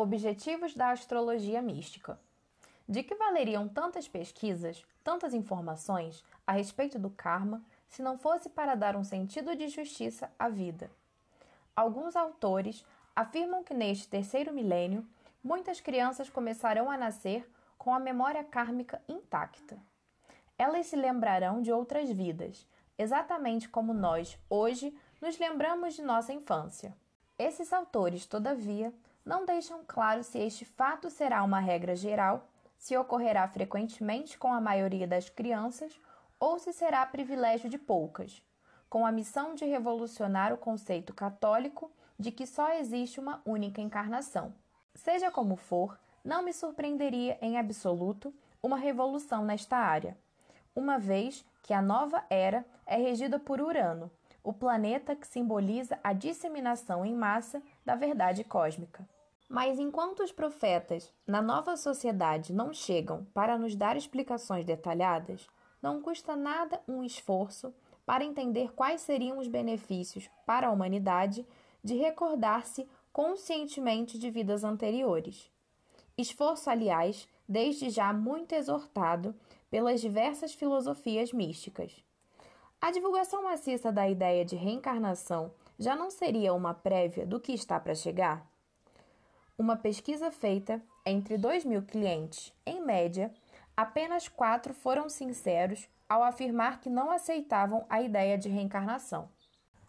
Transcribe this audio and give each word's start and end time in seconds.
Objetivos 0.00 0.74
da 0.74 0.92
astrologia 0.92 1.60
mística. 1.60 2.20
De 2.88 3.02
que 3.02 3.16
valeriam 3.16 3.66
tantas 3.66 4.06
pesquisas, 4.06 4.86
tantas 5.02 5.34
informações 5.34 6.24
a 6.46 6.52
respeito 6.52 7.00
do 7.00 7.10
karma, 7.10 7.60
se 7.88 8.00
não 8.00 8.16
fosse 8.16 8.48
para 8.48 8.76
dar 8.76 8.94
um 8.94 9.02
sentido 9.02 9.56
de 9.56 9.66
justiça 9.66 10.30
à 10.38 10.48
vida? 10.48 10.88
Alguns 11.74 12.14
autores 12.14 12.86
afirmam 13.16 13.64
que 13.64 13.74
neste 13.74 14.06
terceiro 14.06 14.52
milênio, 14.52 15.04
muitas 15.42 15.80
crianças 15.80 16.30
começarão 16.30 16.88
a 16.88 16.96
nascer 16.96 17.50
com 17.76 17.92
a 17.92 17.98
memória 17.98 18.44
kármica 18.44 19.02
intacta. 19.08 19.76
Elas 20.56 20.86
se 20.86 20.94
lembrarão 20.94 21.60
de 21.60 21.72
outras 21.72 22.08
vidas, 22.08 22.64
exatamente 22.96 23.68
como 23.68 23.92
nós, 23.92 24.38
hoje, 24.48 24.96
nos 25.20 25.36
lembramos 25.40 25.94
de 25.94 26.02
nossa 26.02 26.32
infância. 26.32 26.96
Esses 27.36 27.72
autores, 27.72 28.26
todavia, 28.26 28.94
não 29.28 29.44
deixam 29.44 29.84
claro 29.86 30.24
se 30.24 30.38
este 30.38 30.64
fato 30.64 31.10
será 31.10 31.42
uma 31.42 31.60
regra 31.60 31.94
geral, 31.94 32.48
se 32.78 32.96
ocorrerá 32.96 33.46
frequentemente 33.46 34.38
com 34.38 34.50
a 34.50 34.58
maioria 34.58 35.06
das 35.06 35.28
crianças 35.28 36.00
ou 36.40 36.58
se 36.58 36.72
será 36.72 37.04
privilégio 37.04 37.68
de 37.68 37.76
poucas, 37.76 38.42
com 38.88 39.04
a 39.04 39.12
missão 39.12 39.54
de 39.54 39.66
revolucionar 39.66 40.50
o 40.50 40.56
conceito 40.56 41.12
católico 41.12 41.92
de 42.18 42.32
que 42.32 42.46
só 42.46 42.72
existe 42.72 43.20
uma 43.20 43.42
única 43.44 43.82
encarnação. 43.82 44.54
Seja 44.94 45.30
como 45.30 45.56
for, 45.56 46.00
não 46.24 46.42
me 46.42 46.54
surpreenderia 46.54 47.36
em 47.42 47.58
absoluto 47.58 48.32
uma 48.62 48.78
revolução 48.78 49.44
nesta 49.44 49.76
área, 49.76 50.16
uma 50.74 50.98
vez 50.98 51.44
que 51.62 51.74
a 51.74 51.82
nova 51.82 52.24
era 52.30 52.64
é 52.86 52.96
regida 52.96 53.38
por 53.38 53.60
Urano, 53.60 54.10
o 54.42 54.54
planeta 54.54 55.14
que 55.14 55.26
simboliza 55.26 55.98
a 56.02 56.14
disseminação 56.14 57.04
em 57.04 57.14
massa 57.14 57.62
da 57.84 57.94
verdade 57.94 58.42
cósmica. 58.42 59.06
Mas 59.48 59.78
enquanto 59.78 60.22
os 60.22 60.30
profetas 60.30 61.10
na 61.26 61.40
nova 61.40 61.76
sociedade 61.76 62.52
não 62.52 62.72
chegam 62.72 63.26
para 63.32 63.56
nos 63.56 63.74
dar 63.74 63.96
explicações 63.96 64.64
detalhadas, 64.64 65.48
não 65.80 66.02
custa 66.02 66.36
nada 66.36 66.82
um 66.86 67.02
esforço 67.02 67.72
para 68.04 68.24
entender 68.24 68.72
quais 68.74 69.00
seriam 69.00 69.38
os 69.38 69.48
benefícios 69.48 70.28
para 70.44 70.68
a 70.68 70.70
humanidade 70.70 71.46
de 71.82 71.94
recordar-se 71.94 72.86
conscientemente 73.12 74.18
de 74.18 74.30
vidas 74.30 74.64
anteriores. 74.64 75.50
Esforço, 76.16 76.68
aliás, 76.68 77.26
desde 77.48 77.88
já 77.88 78.12
muito 78.12 78.52
exortado 78.52 79.34
pelas 79.70 80.00
diversas 80.00 80.52
filosofias 80.52 81.32
místicas. 81.32 82.04
A 82.80 82.90
divulgação 82.90 83.42
maciça 83.42 83.90
da 83.90 84.08
ideia 84.08 84.44
de 84.44 84.56
reencarnação 84.56 85.52
já 85.78 85.96
não 85.96 86.10
seria 86.10 86.52
uma 86.52 86.74
prévia 86.74 87.26
do 87.26 87.40
que 87.40 87.52
está 87.52 87.78
para 87.80 87.94
chegar? 87.94 88.46
Uma 89.60 89.74
pesquisa 89.74 90.30
feita 90.30 90.80
entre 91.04 91.36
2 91.36 91.64
mil 91.64 91.82
clientes, 91.82 92.54
em 92.64 92.80
média, 92.80 93.34
apenas 93.76 94.28
quatro 94.28 94.72
foram 94.72 95.08
sinceros 95.08 95.88
ao 96.08 96.22
afirmar 96.22 96.80
que 96.80 96.88
não 96.88 97.10
aceitavam 97.10 97.84
a 97.90 98.00
ideia 98.00 98.38
de 98.38 98.48
reencarnação. 98.48 99.28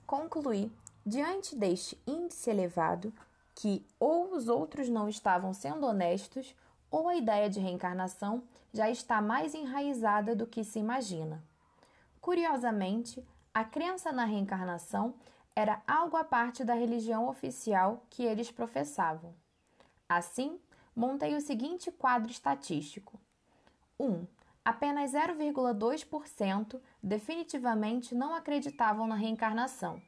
Concluí, 0.07 0.71
diante 1.05 1.55
deste 1.55 2.01
índice 2.07 2.49
elevado, 2.49 3.13
que 3.53 3.85
ou 3.99 4.33
os 4.33 4.47
outros 4.47 4.89
não 4.89 5.07
estavam 5.07 5.53
sendo 5.53 5.85
honestos 5.85 6.55
ou 6.89 7.07
a 7.07 7.15
ideia 7.15 7.47
de 7.47 7.59
reencarnação 7.59 8.41
já 8.73 8.89
está 8.89 9.21
mais 9.21 9.53
enraizada 9.53 10.35
do 10.35 10.47
que 10.47 10.63
se 10.63 10.79
imagina. 10.79 11.43
Curiosamente, 12.19 13.23
a 13.53 13.63
crença 13.63 14.11
na 14.11 14.25
reencarnação 14.25 15.13
era 15.55 15.79
algo 15.85 16.17
à 16.17 16.23
parte 16.23 16.63
da 16.63 16.73
religião 16.73 17.29
oficial 17.29 18.03
que 18.09 18.23
eles 18.23 18.49
professavam. 18.49 19.35
Assim, 20.09 20.59
montei 20.95 21.35
o 21.35 21.41
seguinte 21.41 21.91
quadro 21.91 22.31
estatístico: 22.31 23.19
1. 23.99 24.25
Apenas 24.65 25.11
0,2% 25.11 26.81
definitivamente 27.01 28.13
não 28.15 28.33
acreditavam 28.33 29.05
na 29.05 29.13
reencarnação. 29.13 30.01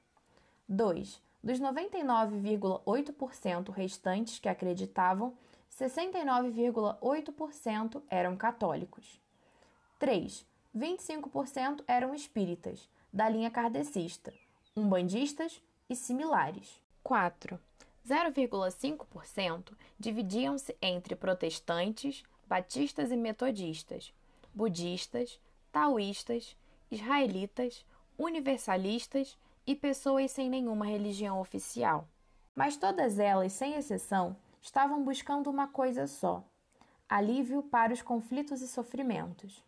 2. 0.67 1.22
Dos 1.44 1.59
99,8% 1.59 3.69
restantes 3.69 4.40
que 4.40 4.50
acreditavam, 4.50 5.38
69,8% 5.72 8.01
eram 8.09 8.35
católicos. 8.35 9.22
3. 10.00 10.44
25% 10.75 11.84
eram 11.88 12.16
espíritas, 12.16 12.90
da 13.13 13.29
linha 13.29 13.51
kardecista, 13.51 14.34
umbandistas 14.75 15.61
e 15.90 15.95
similares. 15.95 16.81
4. 17.03 17.59
0,5% 18.07 19.73
dividiam-se 20.00 20.75
entre 20.81 21.16
protestantes, 21.16 22.23
batistas 22.47 23.12
e 23.12 23.16
metodistas, 23.16 24.13
budistas, 24.53 25.39
taoístas, 25.72 26.57
israelitas, 26.90 27.85
universalistas 28.17 29.38
e 29.66 29.75
pessoas 29.75 30.31
sem 30.31 30.50
nenhuma 30.50 30.85
religião 30.85 31.40
oficial. 31.40 32.07
Mas 32.56 32.75
todas 32.75 33.19
elas, 33.19 33.53
sem 33.53 33.75
exceção, 33.75 34.35
estavam 34.61 35.03
buscando 35.03 35.50
uma 35.50 35.67
coisa 35.67 36.07
só: 36.07 36.44
alívio 37.07 37.63
para 37.63 37.94
os 37.94 38.01
conflitos 38.01 38.61
e 38.61 38.67
sofrimentos. 38.67 39.63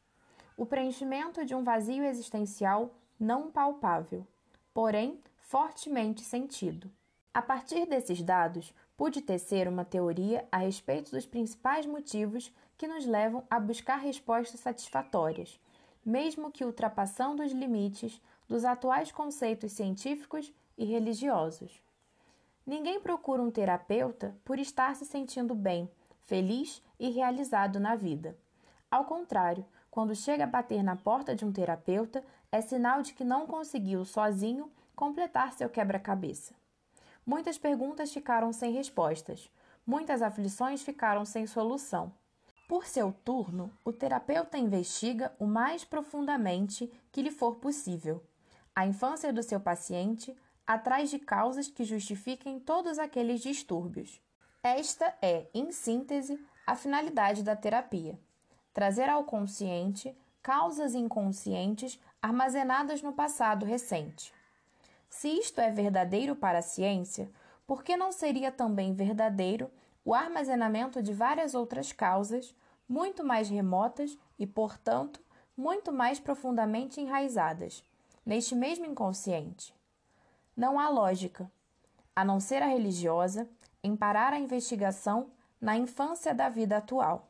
O 0.58 0.66
preenchimento 0.66 1.46
de 1.46 1.56
um 1.56 1.64
vazio 1.64 2.04
existencial 2.04 2.94
não 3.20 3.50
palpável, 3.50 4.28
porém 4.74 5.20
fortemente 5.38 6.22
sentido. 6.22 6.92
A 7.34 7.42
partir 7.42 7.88
desses 7.88 8.22
dados, 8.22 8.72
pude 8.96 9.20
tecer 9.20 9.68
uma 9.68 9.84
teoria 9.84 10.48
a 10.52 10.58
respeito 10.58 11.10
dos 11.10 11.26
principais 11.26 11.84
motivos 11.84 12.54
que 12.78 12.88
nos 12.88 13.08
levam 13.08 13.44
a 13.50 13.60
buscar 13.60 13.96
respostas 13.96 14.60
satisfatórias, 14.60 15.60
mesmo 16.06 16.52
que 16.52 16.64
ultrapassando 16.64 17.42
os 17.42 17.52
limites 17.52 18.22
dos 18.48 18.64
atuais 18.64 19.12
conceitos 19.12 19.72
científicos 19.72 20.54
e 20.78 20.86
religiosos. 20.86 21.82
Ninguém 22.68 23.00
procura 23.00 23.42
um 23.42 23.50
terapeuta 23.50 24.36
por 24.46 24.60
estar 24.60 24.96
se 24.96 25.06
sentindo 25.06 25.56
bem, 25.56 25.90
feliz 26.22 26.84
e 27.00 27.10
realizado 27.10 27.80
na 27.80 27.96
vida. 27.96 28.38
Ao 28.92 29.06
contrário, 29.06 29.66
quando 29.90 30.16
chega 30.16 30.44
a 30.44 30.48
bater 30.48 30.84
na 30.84 30.96
porta 30.96 31.36
de 31.36 31.44
um 31.44 31.52
terapeuta, 31.52 32.24
é 32.52 32.62
sinal 32.62 33.02
de 33.02 33.14
que 33.14 33.24
não 33.24 33.48
conseguiu 33.48 34.06
sozinho 34.06 34.72
completar 34.96 35.52
seu 35.54 35.68
quebra-cabeça. 35.68 36.54
Muitas 37.26 37.58
perguntas 37.58 38.12
ficaram 38.12 38.52
sem 38.52 38.74
respostas, 38.74 39.50
muitas 39.86 40.22
aflições 40.22 40.82
ficaram 40.82 41.26
sem 41.26 41.48
solução. 41.48 42.14
Por 42.68 42.86
seu 42.86 43.12
turno, 43.12 43.72
o 43.84 43.92
terapeuta 43.94 44.58
investiga 44.58 45.34
o 45.40 45.46
mais 45.46 45.84
profundamente 45.84 46.92
que 47.12 47.22
lhe 47.22 47.32
for 47.32 47.56
possível 47.56 48.24
a 48.76 48.86
infância 48.86 49.32
do 49.32 49.44
seu 49.44 49.60
paciente 49.60 50.36
atrás 50.66 51.10
de 51.10 51.20
causas 51.20 51.68
que 51.68 51.84
justifiquem 51.84 52.60
todos 52.60 52.98
aqueles 52.98 53.42
distúrbios. 53.42 54.22
Esta 54.64 55.14
é, 55.22 55.48
em 55.54 55.72
síntese, 55.72 56.40
a 56.66 56.76
finalidade 56.76 57.44
da 57.44 57.56
terapia: 57.56 58.20
trazer 58.74 59.10
ao 59.10 59.24
consciente 59.26 60.16
causas 60.42 60.96
inconscientes 60.96 62.00
armazenadas 62.22 63.02
no 63.02 63.14
passado 63.14 63.66
recente. 63.66 64.34
Se 65.14 65.30
isto 65.30 65.62
é 65.62 65.70
verdadeiro 65.70 66.36
para 66.36 66.58
a 66.58 66.64
ciência, 66.64 67.30
por 67.68 67.84
que 67.84 67.96
não 67.96 68.12
seria 68.12 68.52
também 68.52 68.96
verdadeiro 68.96 69.70
o 70.04 70.12
armazenamento 70.12 71.04
de 71.04 71.14
várias 71.14 71.54
outras 71.54 71.92
causas, 71.94 72.54
muito 72.90 73.24
mais 73.24 73.48
remotas 73.48 74.18
e, 74.40 74.48
portanto, 74.48 75.24
muito 75.56 75.94
mais 75.94 76.20
profundamente 76.20 77.00
enraizadas, 77.00 77.84
neste 78.26 78.56
mesmo 78.56 78.88
inconsciente? 78.88 79.74
Não 80.58 80.80
há 80.80 80.90
lógica, 80.90 81.50
a 82.16 82.26
não 82.26 82.40
ser 82.40 82.64
a 82.64 82.68
religiosa, 82.68 83.48
em 83.84 83.96
parar 83.96 84.34
a 84.34 84.40
investigação 84.40 85.30
na 85.62 85.78
infância 85.78 86.34
da 86.34 86.50
vida 86.50 86.78
atual. 86.78 87.30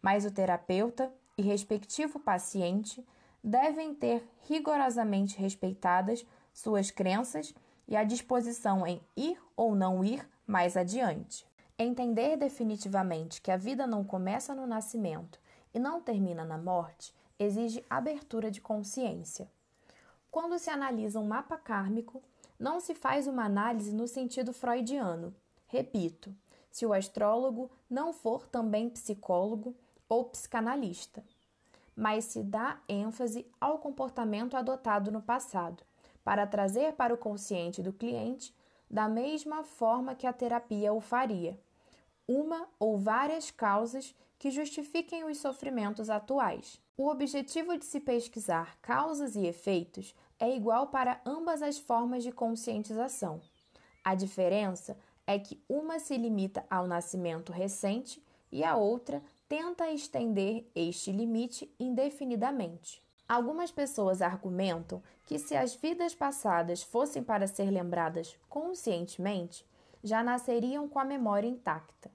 Mas 0.00 0.24
o 0.24 0.30
terapeuta 0.32 1.12
e 1.36 1.42
respectivo 1.42 2.18
paciente 2.18 3.06
devem 3.44 3.94
ter 3.94 4.26
rigorosamente 4.48 5.38
respeitadas 5.38 6.24
suas 6.52 6.90
crenças 6.90 7.54
e 7.88 7.96
a 7.96 8.04
disposição 8.04 8.86
em 8.86 9.00
ir 9.16 9.38
ou 9.56 9.74
não 9.74 10.04
ir 10.04 10.28
mais 10.46 10.76
adiante. 10.76 11.46
Entender 11.78 12.36
definitivamente 12.36 13.40
que 13.40 13.50
a 13.50 13.56
vida 13.56 13.86
não 13.86 14.04
começa 14.04 14.54
no 14.54 14.66
nascimento 14.66 15.40
e 15.74 15.78
não 15.78 16.00
termina 16.00 16.44
na 16.44 16.58
morte 16.58 17.14
exige 17.38 17.84
abertura 17.90 18.50
de 18.50 18.60
consciência. 18.60 19.50
Quando 20.30 20.58
se 20.58 20.70
analisa 20.70 21.18
um 21.18 21.26
mapa 21.26 21.56
kármico, 21.56 22.22
não 22.58 22.78
se 22.78 22.94
faz 22.94 23.26
uma 23.26 23.44
análise 23.44 23.92
no 23.92 24.06
sentido 24.06 24.52
freudiano. 24.52 25.34
Repito, 25.66 26.34
se 26.70 26.86
o 26.86 26.92
astrólogo 26.92 27.70
não 27.90 28.12
for 28.12 28.46
também 28.46 28.88
psicólogo 28.88 29.74
ou 30.08 30.26
psicanalista, 30.26 31.24
mas 31.96 32.26
se 32.26 32.42
dá 32.42 32.80
ênfase 32.88 33.46
ao 33.60 33.78
comportamento 33.78 34.56
adotado 34.56 35.10
no 35.10 35.20
passado 35.20 35.82
para 36.24 36.46
trazer 36.46 36.94
para 36.94 37.14
o 37.14 37.18
consciente 37.18 37.82
do 37.82 37.92
cliente 37.92 38.54
da 38.90 39.08
mesma 39.08 39.64
forma 39.64 40.14
que 40.14 40.26
a 40.26 40.32
terapia 40.32 40.92
o 40.92 41.00
faria, 41.00 41.58
uma 42.28 42.68
ou 42.78 42.98
várias 42.98 43.50
causas 43.50 44.14
que 44.38 44.50
justifiquem 44.50 45.24
os 45.24 45.38
sofrimentos 45.38 46.10
atuais. 46.10 46.80
O 46.96 47.08
objetivo 47.08 47.78
de 47.78 47.84
se 47.84 48.00
pesquisar 48.00 48.76
causas 48.82 49.34
e 49.34 49.46
efeitos 49.46 50.14
é 50.38 50.54
igual 50.54 50.88
para 50.88 51.20
ambas 51.24 51.62
as 51.62 51.78
formas 51.78 52.22
de 52.22 52.32
conscientização. 52.32 53.40
A 54.04 54.14
diferença 54.14 54.96
é 55.26 55.38
que 55.38 55.62
uma 55.68 55.98
se 55.98 56.16
limita 56.16 56.66
ao 56.68 56.86
nascimento 56.86 57.52
recente 57.52 58.22
e 58.50 58.62
a 58.62 58.76
outra 58.76 59.22
tenta 59.48 59.90
estender 59.90 60.68
este 60.74 61.12
limite 61.12 61.72
indefinidamente. 61.78 63.02
Algumas 63.32 63.70
pessoas 63.70 64.20
argumentam 64.20 65.02
que 65.24 65.38
se 65.38 65.56
as 65.56 65.74
vidas 65.74 66.14
passadas 66.14 66.82
fossem 66.82 67.22
para 67.22 67.46
ser 67.46 67.70
lembradas 67.70 68.38
conscientemente, 68.46 69.64
já 70.04 70.22
nasceriam 70.22 70.86
com 70.86 70.98
a 70.98 71.04
memória 71.06 71.48
intacta. 71.48 72.10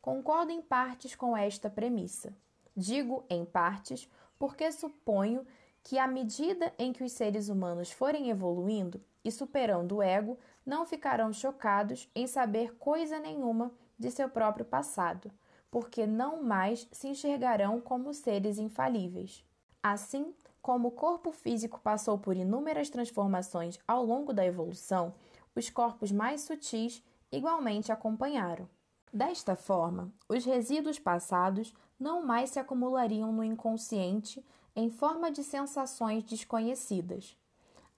Concordo 0.00 0.52
em 0.52 0.62
partes 0.62 1.16
com 1.16 1.36
esta 1.36 1.68
premissa. 1.68 2.32
Digo 2.76 3.24
em 3.28 3.44
partes 3.44 4.08
porque 4.38 4.70
suponho 4.70 5.44
que, 5.82 5.98
à 5.98 6.06
medida 6.06 6.72
em 6.78 6.92
que 6.92 7.02
os 7.02 7.10
seres 7.10 7.48
humanos 7.48 7.90
forem 7.90 8.30
evoluindo 8.30 9.02
e 9.24 9.32
superando 9.32 9.96
o 9.96 10.02
ego, 10.02 10.38
não 10.64 10.86
ficarão 10.86 11.32
chocados 11.32 12.08
em 12.14 12.28
saber 12.28 12.76
coisa 12.76 13.18
nenhuma 13.18 13.72
de 13.98 14.12
seu 14.12 14.28
próprio 14.28 14.64
passado, 14.64 15.28
porque 15.72 16.06
não 16.06 16.40
mais 16.40 16.86
se 16.92 17.08
enxergarão 17.08 17.80
como 17.80 18.14
seres 18.14 18.58
infalíveis. 18.58 19.44
Assim, 19.88 20.34
como 20.60 20.88
o 20.88 20.90
corpo 20.90 21.30
físico 21.30 21.78
passou 21.80 22.18
por 22.18 22.36
inúmeras 22.36 22.90
transformações 22.90 23.78
ao 23.86 24.04
longo 24.04 24.32
da 24.32 24.44
evolução, 24.44 25.14
os 25.54 25.70
corpos 25.70 26.10
mais 26.10 26.40
sutis 26.40 27.00
igualmente 27.30 27.92
acompanharam. 27.92 28.68
Desta 29.12 29.54
forma, 29.54 30.12
os 30.28 30.44
resíduos 30.44 30.98
passados 30.98 31.72
não 32.00 32.26
mais 32.26 32.50
se 32.50 32.58
acumulariam 32.58 33.30
no 33.30 33.44
inconsciente 33.44 34.44
em 34.74 34.90
forma 34.90 35.30
de 35.30 35.44
sensações 35.44 36.24
desconhecidas. 36.24 37.36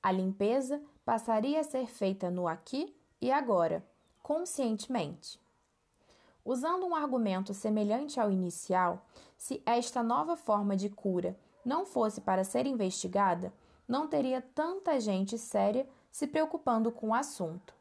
A 0.02 0.12
limpeza 0.12 0.82
passaria 1.06 1.60
a 1.60 1.64
ser 1.64 1.86
feita 1.86 2.30
no 2.30 2.46
aqui 2.46 2.94
e 3.18 3.32
agora, 3.32 3.82
conscientemente. 4.22 5.40
Usando 6.44 6.84
um 6.84 6.94
argumento 6.94 7.54
semelhante 7.54 8.20
ao 8.20 8.30
inicial, 8.30 9.06
se 9.38 9.62
esta 9.64 10.02
nova 10.02 10.36
forma 10.36 10.76
de 10.76 10.90
cura 10.90 11.34
não 11.68 11.86
fosse 11.86 12.20
para 12.20 12.42
ser 12.42 12.66
investigada, 12.66 13.52
não 13.86 14.08
teria 14.08 14.40
tanta 14.40 14.98
gente 14.98 15.38
séria 15.38 15.88
se 16.10 16.26
preocupando 16.26 16.90
com 16.90 17.10
o 17.10 17.14
assunto. 17.14 17.72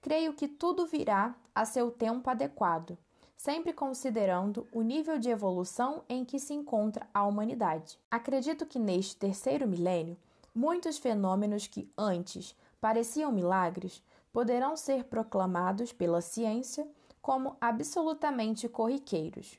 Creio 0.00 0.32
que 0.32 0.48
tudo 0.48 0.86
virá 0.86 1.34
a 1.54 1.66
seu 1.66 1.90
tempo 1.90 2.30
adequado 2.30 2.96
sempre 3.40 3.72
considerando 3.72 4.66
o 4.70 4.82
nível 4.82 5.18
de 5.18 5.30
evolução 5.30 6.02
em 6.06 6.26
que 6.26 6.38
se 6.38 6.52
encontra 6.52 7.06
a 7.14 7.24
humanidade. 7.24 7.98
Acredito 8.10 8.66
que 8.66 8.78
neste 8.78 9.16
terceiro 9.16 9.66
milênio, 9.66 10.14
muitos 10.54 10.98
fenômenos 10.98 11.66
que 11.66 11.90
antes 11.96 12.54
pareciam 12.78 13.32
milagres 13.32 14.02
poderão 14.30 14.76
ser 14.76 15.04
proclamados 15.04 15.90
pela 15.90 16.20
ciência 16.20 16.86
como 17.22 17.56
absolutamente 17.58 18.68
corriqueiros. 18.68 19.58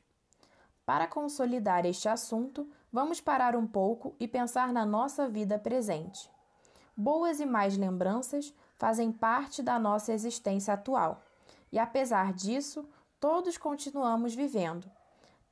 Para 0.85 1.07
consolidar 1.07 1.85
este 1.85 2.09
assunto, 2.09 2.67
vamos 2.91 3.21
parar 3.21 3.55
um 3.55 3.67
pouco 3.67 4.15
e 4.19 4.27
pensar 4.27 4.73
na 4.73 4.85
nossa 4.85 5.27
vida 5.27 5.57
presente. 5.59 6.29
Boas 6.95 7.39
e 7.39 7.45
mais 7.45 7.77
lembranças 7.77 8.53
fazem 8.77 9.11
parte 9.11 9.61
da 9.61 9.79
nossa 9.79 10.11
existência 10.11 10.73
atual, 10.73 11.21
e 11.71 11.79
apesar 11.79 12.33
disso, 12.33 12.87
todos 13.19 13.57
continuamos 13.57 14.35
vivendo, 14.35 14.89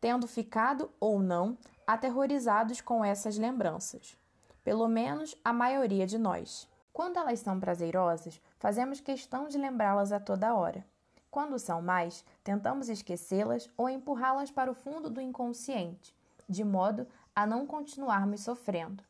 tendo 0.01 0.27
ficado 0.27 0.91
ou 0.99 1.19
não 1.19 1.57
aterrorizados 1.85 2.81
com 2.81 3.05
essas 3.05 3.37
lembranças. 3.37 4.17
Pelo 4.63 4.87
menos 4.87 5.35
a 5.43 5.53
maioria 5.53 6.05
de 6.05 6.17
nós. 6.17 6.67
Quando 6.91 7.17
elas 7.17 7.39
são 7.39 7.59
prazerosas, 7.59 8.41
fazemos 8.59 8.99
questão 8.99 9.47
de 9.47 9.57
lembrá-las 9.57 10.11
a 10.11 10.19
toda 10.19 10.53
hora. 10.53 10.85
Quando 11.31 11.59
são 11.59 11.81
mais, 11.81 12.25
tentamos 12.43 12.89
esquecê-las 12.89 13.69
ou 13.77 13.87
empurrá-las 13.87 14.49
para 14.49 14.71
o 14.71 14.73
fundo 14.73 15.09
do 15.09 15.21
inconsciente, 15.21 16.13
de 16.47 16.63
modo 16.63 17.07
a 17.35 17.45
não 17.45 17.67
continuarmos 17.67 18.41
sofrendo. 18.41 19.03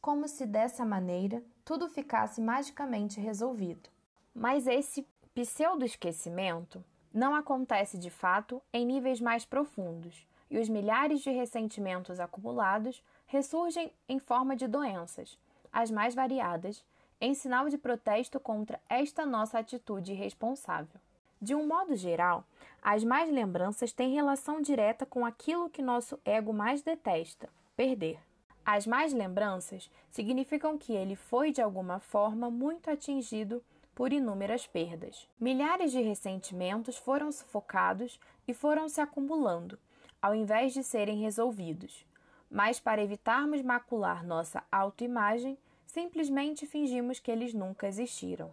Como 0.00 0.28
se 0.28 0.46
dessa 0.46 0.84
maneira 0.84 1.42
tudo 1.64 1.88
ficasse 1.88 2.40
magicamente 2.40 3.20
resolvido. 3.20 3.90
Mas 4.32 4.66
esse 4.66 5.06
pseudo-esquecimento 5.34 6.84
não 7.12 7.34
acontece 7.34 7.98
de 7.98 8.08
fato 8.08 8.62
em 8.72 8.86
níveis 8.86 9.20
mais 9.20 9.44
profundos, 9.44 10.26
e 10.50 10.58
os 10.58 10.68
milhares 10.68 11.20
de 11.20 11.30
ressentimentos 11.30 12.20
acumulados 12.20 13.02
ressurgem 13.26 13.92
em 14.08 14.18
forma 14.18 14.56
de 14.56 14.66
doenças, 14.66 15.36
as 15.72 15.90
mais 15.90 16.14
variadas, 16.14 16.84
em 17.20 17.34
sinal 17.34 17.68
de 17.68 17.76
protesto 17.76 18.38
contra 18.38 18.80
esta 18.88 19.26
nossa 19.26 19.58
atitude 19.58 20.12
irresponsável. 20.12 21.00
De 21.40 21.54
um 21.54 21.66
modo 21.66 21.94
geral, 21.94 22.44
as 22.82 23.04
más 23.04 23.30
lembranças 23.30 23.92
têm 23.92 24.14
relação 24.14 24.60
direta 24.60 25.06
com 25.06 25.24
aquilo 25.24 25.70
que 25.70 25.80
nosso 25.80 26.18
ego 26.24 26.52
mais 26.52 26.82
detesta: 26.82 27.48
perder. 27.76 28.18
As 28.66 28.86
más 28.86 29.12
lembranças 29.12 29.90
significam 30.10 30.76
que 30.76 30.92
ele 30.92 31.16
foi 31.16 31.52
de 31.52 31.62
alguma 31.62 32.00
forma 32.00 32.50
muito 32.50 32.90
atingido 32.90 33.62
por 33.94 34.12
inúmeras 34.12 34.66
perdas. 34.66 35.28
Milhares 35.40 35.90
de 35.90 36.00
ressentimentos 36.00 36.96
foram 36.96 37.32
sufocados 37.32 38.20
e 38.46 38.52
foram 38.52 38.88
se 38.88 39.00
acumulando, 39.00 39.78
ao 40.20 40.34
invés 40.34 40.72
de 40.72 40.82
serem 40.82 41.20
resolvidos. 41.20 42.04
Mas, 42.50 42.78
para 42.78 43.02
evitarmos 43.02 43.62
macular 43.62 44.24
nossa 44.24 44.62
autoimagem, 44.70 45.56
simplesmente 45.86 46.66
fingimos 46.66 47.18
que 47.18 47.30
eles 47.30 47.54
nunca 47.54 47.86
existiram. 47.86 48.50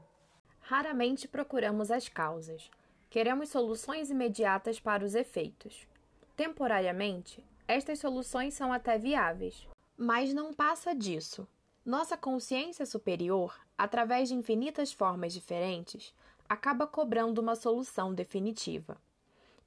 Raramente 0.67 1.27
procuramos 1.27 1.91
as 1.91 2.09
causas. 2.09 2.71
Queremos 3.07 3.49
soluções 3.49 4.09
imediatas 4.09 4.79
para 4.79 5.05
os 5.05 5.13
efeitos. 5.13 5.87
Temporariamente, 6.35 7.45
estas 7.67 7.99
soluções 7.99 8.55
são 8.55 8.73
até 8.73 8.97
viáveis, 8.97 9.67
mas 9.95 10.33
não 10.33 10.51
passa 10.51 10.95
disso. 10.95 11.47
Nossa 11.85 12.17
consciência 12.17 12.83
superior, 12.83 13.55
através 13.77 14.29
de 14.29 14.33
infinitas 14.33 14.91
formas 14.91 15.33
diferentes, 15.33 16.11
acaba 16.49 16.87
cobrando 16.87 17.39
uma 17.39 17.55
solução 17.55 18.11
definitiva. 18.11 18.97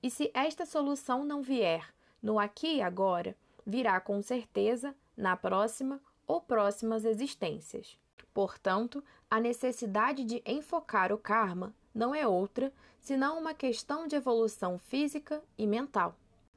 E 0.03 0.11
se 0.11 0.33
esta 0.35 0.67
solução 0.67 1.25
não 1.25 1.43
vier 1.43 1.95
no 2.21 2.41
aqui 2.41 2.79
e 2.79 2.83
agora, 2.83 3.37
virá 3.65 4.01
com 4.01 4.21
certeza 4.21 4.93
na 5.17 5.37
próxima 5.37 6.01
ou 6.27 6.41
próximas 6.41 7.05
existências. 7.05 7.97
Portanto, 8.35 9.03
a 9.31 9.41
necessidade 9.41 10.25
de 10.25 10.43
enfocar 10.47 11.13
o 11.13 11.19
karma 11.19 11.75
não 11.95 12.15
é 12.15 12.27
outra 12.27 12.73
senão 12.99 13.39
uma 13.39 13.53
questão 13.53 14.07
de 14.07 14.17
evolução 14.17 14.79
física 14.79 15.43
e 15.57 15.67
mental. 15.67 16.17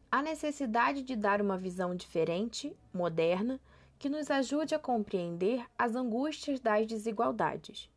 A 0.09 0.21
necessidade 0.21 1.01
de 1.01 1.15
dar 1.15 1.41
uma 1.41 1.57
visão 1.57 1.95
diferente, 1.95 2.75
moderna, 2.93 3.59
que 3.99 4.09
nos 4.09 4.31
ajude 4.31 4.73
a 4.73 4.79
compreender 4.79 5.65
as 5.77 5.95
angústias 5.95 6.59
das 6.59 6.87
desigualdades, 6.87 7.89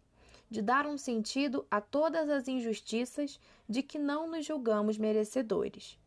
de 0.50 0.61
dar 0.61 0.87
um 0.87 0.99
sentido 0.99 1.64
a 1.71 1.81
todas 1.81 2.28
as 2.28 2.47
injustiças 2.47 3.40
de 3.69 3.83
que 3.83 3.99
não 3.99 4.28
nos 4.28 4.45
julgamos 4.45 4.99
merecedores. 4.99 5.99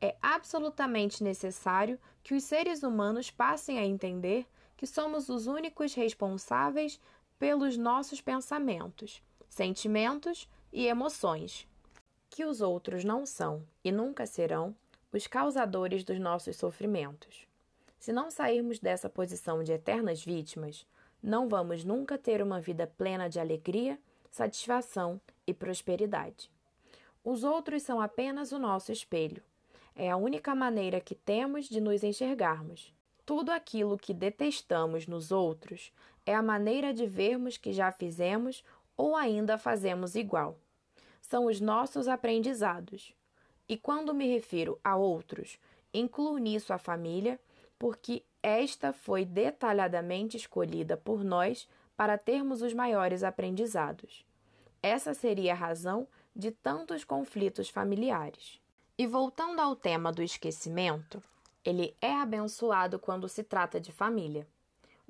É 0.00 0.16
absolutamente 0.20 1.22
necessário 1.22 1.98
que 2.22 2.34
os 2.34 2.44
seres 2.44 2.82
humanos 2.82 3.30
passem 3.30 3.78
a 3.78 3.84
entender 3.84 4.46
que 4.76 4.86
somos 4.86 5.28
os 5.28 5.46
únicos 5.46 5.92
responsáveis 5.92 7.00
pelos 7.38 7.76
nossos 7.76 8.20
pensamentos, 8.20 9.22
sentimentos 9.48 10.48
e 10.72 10.86
emoções, 10.86 11.66
que 12.30 12.44
os 12.44 12.60
outros 12.60 13.04
não 13.04 13.24
são 13.24 13.62
e 13.82 13.90
nunca 13.90 14.26
serão 14.26 14.74
os 15.12 15.26
causadores 15.26 16.04
dos 16.04 16.18
nossos 16.18 16.56
sofrimentos. 16.56 17.46
Se 17.98 18.12
não 18.12 18.30
sairmos 18.30 18.78
dessa 18.78 19.08
posição 19.08 19.62
de 19.62 19.72
eternas 19.72 20.24
vítimas, 20.24 20.86
não 21.22 21.48
vamos 21.48 21.84
nunca 21.84 22.16
ter 22.16 22.42
uma 22.42 22.60
vida 22.60 22.86
plena 22.86 23.28
de 23.28 23.40
alegria, 23.40 23.98
satisfação 24.30 25.20
e 25.46 25.54
prosperidade. 25.54 26.50
Os 27.24 27.42
outros 27.42 27.82
são 27.82 28.00
apenas 28.00 28.52
o 28.52 28.58
nosso 28.58 28.92
espelho. 28.92 29.42
É 29.96 30.10
a 30.10 30.16
única 30.16 30.54
maneira 30.54 31.00
que 31.00 31.14
temos 31.14 31.68
de 31.68 31.80
nos 31.80 32.04
enxergarmos. 32.04 32.94
Tudo 33.26 33.50
aquilo 33.50 33.98
que 33.98 34.14
detestamos 34.14 35.06
nos 35.06 35.32
outros 35.32 35.92
é 36.28 36.34
a 36.34 36.42
maneira 36.42 36.92
de 36.92 37.06
vermos 37.06 37.56
que 37.56 37.72
já 37.72 37.90
fizemos 37.90 38.62
ou 38.98 39.16
ainda 39.16 39.56
fazemos 39.56 40.14
igual. 40.14 40.58
São 41.22 41.46
os 41.46 41.58
nossos 41.58 42.06
aprendizados. 42.06 43.14
E 43.66 43.78
quando 43.78 44.12
me 44.12 44.28
refiro 44.28 44.78
a 44.84 44.94
outros, 44.94 45.58
incluo 45.92 46.36
nisso 46.36 46.70
a 46.74 46.76
família, 46.76 47.40
porque 47.78 48.22
esta 48.42 48.92
foi 48.92 49.24
detalhadamente 49.24 50.36
escolhida 50.36 50.98
por 50.98 51.24
nós 51.24 51.66
para 51.96 52.18
termos 52.18 52.60
os 52.60 52.74
maiores 52.74 53.24
aprendizados. 53.24 54.22
Essa 54.82 55.14
seria 55.14 55.52
a 55.52 55.56
razão 55.56 56.06
de 56.36 56.50
tantos 56.50 57.04
conflitos 57.04 57.70
familiares. 57.70 58.60
E 58.98 59.06
voltando 59.06 59.60
ao 59.60 59.74
tema 59.74 60.12
do 60.12 60.22
esquecimento, 60.22 61.22
ele 61.64 61.96
é 62.02 62.12
abençoado 62.12 62.98
quando 62.98 63.26
se 63.30 63.42
trata 63.42 63.80
de 63.80 63.92
família. 63.92 64.46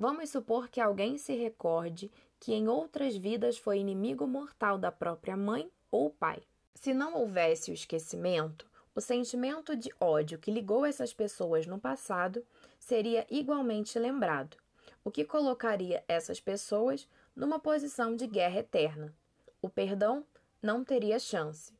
Vamos 0.00 0.30
supor 0.30 0.68
que 0.68 0.80
alguém 0.80 1.18
se 1.18 1.34
recorde 1.34 2.08
que 2.38 2.54
em 2.54 2.68
outras 2.68 3.16
vidas 3.16 3.58
foi 3.58 3.78
inimigo 3.80 4.28
mortal 4.28 4.78
da 4.78 4.92
própria 4.92 5.36
mãe 5.36 5.68
ou 5.90 6.08
pai. 6.08 6.40
Se 6.72 6.94
não 6.94 7.16
houvesse 7.16 7.72
o 7.72 7.74
esquecimento, 7.74 8.70
o 8.94 9.00
sentimento 9.00 9.74
de 9.74 9.90
ódio 9.98 10.38
que 10.38 10.52
ligou 10.52 10.86
essas 10.86 11.12
pessoas 11.12 11.66
no 11.66 11.80
passado 11.80 12.46
seria 12.78 13.26
igualmente 13.28 13.98
lembrado, 13.98 14.56
o 15.02 15.10
que 15.10 15.24
colocaria 15.24 16.04
essas 16.06 16.40
pessoas 16.40 17.08
numa 17.34 17.58
posição 17.58 18.14
de 18.14 18.28
guerra 18.28 18.60
eterna. 18.60 19.12
O 19.60 19.68
perdão 19.68 20.24
não 20.62 20.84
teria 20.84 21.18
chance. 21.18 21.74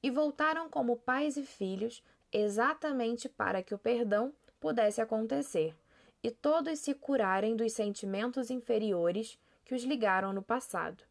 E 0.00 0.08
voltaram 0.08 0.70
como 0.70 0.98
pais 0.98 1.36
e 1.36 1.42
filhos 1.42 2.00
exatamente 2.32 3.28
para 3.28 3.60
que 3.60 3.74
o 3.74 3.78
perdão 3.78 4.32
pudesse 4.60 5.00
acontecer 5.00 5.74
e 6.22 6.30
todos 6.30 6.78
se 6.78 6.94
curarem 6.94 7.56
dos 7.56 7.72
sentimentos 7.72 8.50
inferiores 8.50 9.38
que 9.64 9.74
os 9.74 9.82
ligaram 9.82 10.32
no 10.32 10.42
passado. 10.42 11.04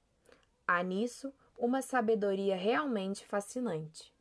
Há 0.67 0.81
nisso 0.81 1.33
uma 1.57 1.81
sabedoria 1.81 2.55
realmente 2.55 3.25
fascinante. 3.25 4.14